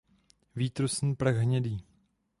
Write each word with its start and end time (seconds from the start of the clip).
Výtrusný 0.55 1.15
prach 1.15 1.35
hnědý. 1.35 1.83